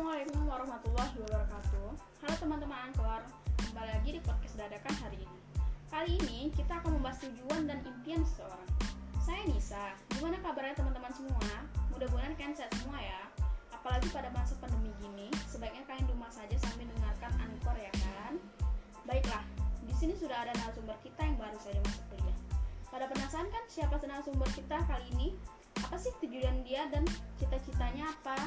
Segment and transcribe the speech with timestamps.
[0.00, 1.88] warahmatullahi wabarakatuh
[2.24, 3.20] Halo teman-teman Angkor
[3.68, 5.38] Kembali lagi di podcast dadakan hari ini
[5.92, 8.64] Kali ini kita akan membahas tujuan dan impian seseorang
[9.20, 11.52] Saya Nisa, gimana kabarnya teman-teman semua?
[11.92, 13.28] Mudah-mudahan kalian sehat semua ya
[13.76, 18.40] Apalagi pada masa pandemi gini Sebaiknya kalian di rumah saja sambil dengarkan Angkor ya kan?
[19.04, 19.44] Baiklah,
[19.84, 22.38] di sini sudah ada narasumber kita yang baru saja masuk kuliah
[22.88, 25.36] Pada penasaran kan siapa narasumber kita kali ini?
[25.90, 27.02] Apa sih tujuan dia dan
[27.34, 28.38] cita-citanya apa?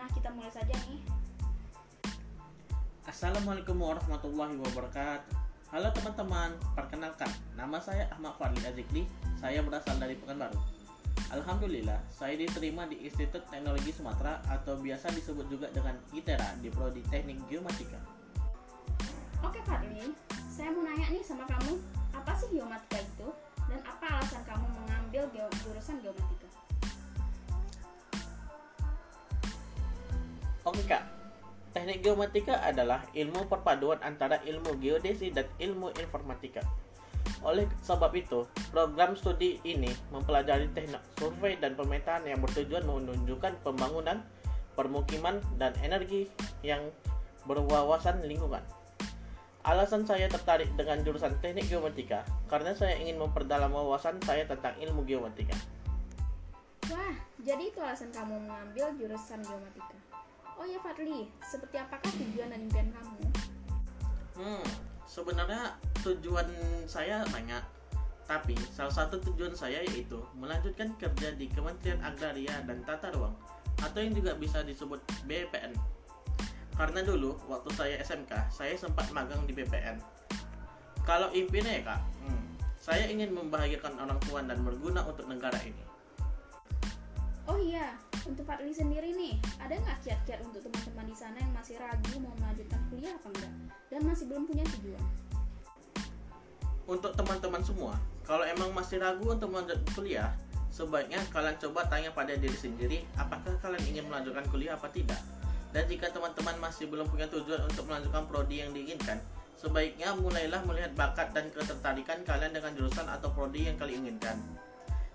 [0.00, 1.04] Nah, kita mulai saja nih.
[3.04, 5.28] Assalamualaikum warahmatullahi wabarakatuh.
[5.76, 9.04] Halo teman-teman, perkenalkan, nama saya Ahmad Fadli Azikli.
[9.36, 10.56] Saya berasal dari Pekanbaru.
[11.36, 17.04] Alhamdulillah, saya diterima di Institut Teknologi Sumatera atau biasa disebut juga dengan ITERA di Prodi
[17.12, 18.00] Teknik Geomatika.
[19.44, 20.16] Oke Fadli,
[20.48, 21.76] saya mau nanya nih sama kamu,
[22.16, 23.28] apa sih geomatika itu?
[23.68, 25.28] Dan apa alasan kamu mengambil
[25.60, 26.35] jurusan geomatika?
[30.84, 31.02] Kak,
[31.72, 36.60] teknik geomatika adalah ilmu perpaduan antara ilmu geodesi dan ilmu informatika.
[37.40, 44.20] Oleh sebab itu, program studi ini mempelajari teknik survei dan pemetaan yang bertujuan menunjukkan pembangunan,
[44.76, 46.28] permukiman, dan energi
[46.60, 46.92] yang
[47.48, 48.60] berwawasan lingkungan.
[49.66, 55.02] Alasan saya tertarik dengan jurusan teknik geomatika karena saya ingin memperdalam wawasan saya tentang ilmu
[55.02, 55.58] geomatika.
[56.86, 59.98] Wah, jadi itu alasan kamu mengambil jurusan geomatika.
[60.56, 63.28] Oh ya Fadli, seperti apakah tujuan dan impian kamu?
[64.40, 64.64] Hmm,
[65.04, 66.48] sebenarnya tujuan
[66.88, 67.60] saya banyak.
[68.26, 73.36] Tapi salah satu tujuan saya yaitu melanjutkan kerja di Kementerian Agraria dan Tata Ruang
[73.84, 75.76] atau yang juga bisa disebut BPN.
[76.76, 80.00] Karena dulu waktu saya SMK, saya sempat magang di BPN.
[81.04, 82.44] Kalau impiannya ya kak, hmm,
[82.80, 85.84] saya ingin membahagiakan orang tua dan berguna untuk negara ini.
[87.46, 87.94] Oh iya,
[88.26, 92.34] untuk Fadli sendiri nih, ada nggak kiat-kiat untuk teman-teman di sana yang masih ragu mau
[92.42, 93.52] melanjutkan kuliah apa enggak?
[93.86, 95.04] Dan masih belum punya tujuan?
[96.86, 97.94] Untuk teman-teman semua,
[98.26, 100.30] kalau emang masih ragu untuk melanjutkan kuliah,
[100.74, 105.18] sebaiknya kalian coba tanya pada diri sendiri apakah kalian ingin melanjutkan kuliah apa tidak.
[105.70, 109.22] Dan jika teman-teman masih belum punya tujuan untuk melanjutkan prodi yang diinginkan,
[109.58, 114.38] sebaiknya mulailah melihat bakat dan ketertarikan kalian dengan jurusan atau prodi yang kalian inginkan.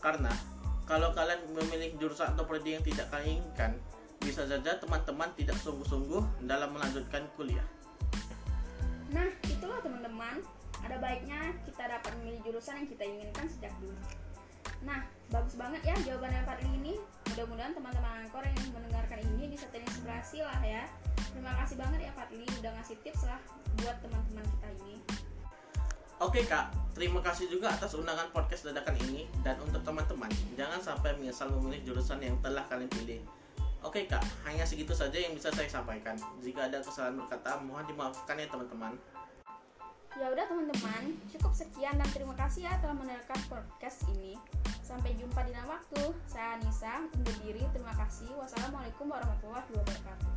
[0.00, 0.30] Karena
[0.84, 3.72] kalau kalian memilih jurusan atau prodi yang tidak kalian inginkan,
[4.20, 7.64] bisa saja teman-teman tidak sungguh-sungguh dalam melanjutkan kuliah.
[9.12, 10.44] Nah, itulah teman-teman.
[10.84, 13.96] Ada baiknya kita dapat memilih jurusan yang kita inginkan sejak dulu.
[14.84, 15.00] Nah,
[15.32, 16.94] bagus banget ya jawabannya Fadli ini.
[17.32, 20.84] Mudah-mudahan teman-teman angkor yang mendengarkan ini bisa terinspirasi lah ya.
[21.32, 23.40] Terima kasih banget ya Fadli udah ngasih tips lah
[23.80, 24.96] buat teman-teman kita ini.
[26.24, 31.12] Oke kak, terima kasih juga atas undangan podcast dadakan ini dan untuk teman-teman jangan sampai
[31.20, 33.20] menyesal memilih jurusan yang telah kalian pilih.
[33.84, 36.16] Oke kak, hanya segitu saja yang bisa saya sampaikan.
[36.40, 38.96] Jika ada kesalahan berkata, mohon dimaafkan ya teman-teman.
[40.16, 44.40] Ya udah teman-teman, cukup sekian dan terima kasih ya telah mendengarkan podcast ini.
[44.80, 46.08] Sampai jumpa di lain waktu.
[46.24, 47.60] Saya Anissa undur diri.
[47.76, 48.32] Terima kasih.
[48.40, 50.33] Wassalamualaikum warahmatullahi wabarakatuh.